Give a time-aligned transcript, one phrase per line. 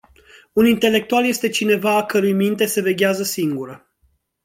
[0.61, 3.89] Un intelectual este cineva a cărui minte se veghează singură.